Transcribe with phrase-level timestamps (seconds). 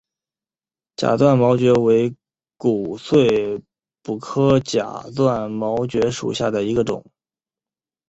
[0.95, 2.15] 假钻毛蕨为
[2.57, 3.61] 骨碎
[4.01, 7.05] 补科假钻毛蕨属下的一个种。